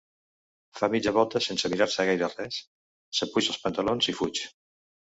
[0.79, 2.59] Fa mitja volta sense mirar-se gaire res,
[3.21, 4.47] s'apuja els pantalons i fuig.